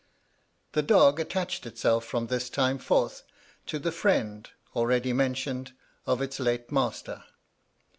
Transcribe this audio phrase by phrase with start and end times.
[0.71, 3.21] The dog attached itself from this time forth
[3.67, 5.73] to the friend, already mentioned,
[6.07, 7.23] of its late master.